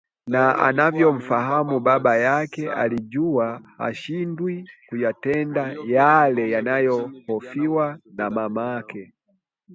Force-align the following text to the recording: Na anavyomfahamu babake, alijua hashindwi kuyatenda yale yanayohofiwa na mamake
Na 0.27 0.55
anavyomfahamu 0.59 1.79
babake, 1.79 2.71
alijua 2.71 3.61
hashindwi 3.77 4.69
kuyatenda 4.89 5.75
yale 5.87 6.49
yanayohofiwa 6.51 7.99
na 8.13 8.29
mamake 8.29 9.13